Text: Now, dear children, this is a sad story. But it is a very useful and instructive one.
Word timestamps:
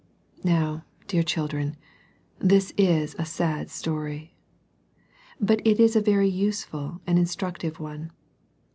Now, 0.43 0.83
dear 1.05 1.21
children, 1.21 1.77
this 2.39 2.73
is 2.75 3.15
a 3.19 3.23
sad 3.23 3.69
story. 3.69 4.33
But 5.39 5.61
it 5.63 5.79
is 5.79 5.95
a 5.95 6.01
very 6.01 6.27
useful 6.27 7.01
and 7.05 7.19
instructive 7.19 7.79
one. 7.79 8.09